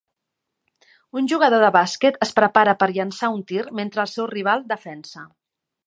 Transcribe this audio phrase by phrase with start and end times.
[1.19, 5.29] Un jugador de bàsquet es prepara per llançar un tir mentre el seu rival defensa.